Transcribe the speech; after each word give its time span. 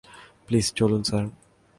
Please 0.45 0.65
চলুন, 0.77 1.01
sir. 1.03 1.25